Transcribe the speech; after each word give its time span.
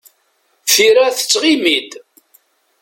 Tira 0.71 1.05
tettɣimi-d. 1.17 1.91